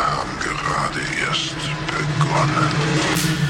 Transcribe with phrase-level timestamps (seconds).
[0.00, 1.54] haben gerade erst
[1.86, 3.49] begonnen.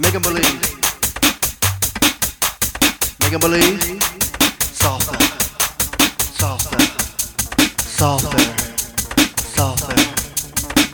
[0.00, 0.60] Make them believe.
[3.20, 4.02] Make them believe.
[4.62, 5.18] Softer.
[6.24, 6.80] Softer.
[7.82, 8.38] Softer.
[9.36, 9.96] Softer.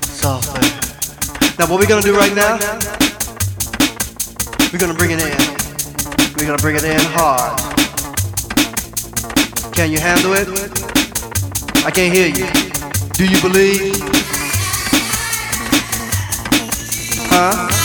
[0.02, 0.60] Softer.
[1.56, 2.58] Now what we're gonna do right now?
[4.72, 5.38] We're gonna bring it in.
[6.36, 7.56] We're gonna bring it in hard.
[9.72, 10.48] Can you handle it?
[11.86, 12.46] I can't hear you.
[13.12, 13.94] Do you believe?
[17.30, 17.75] Huh?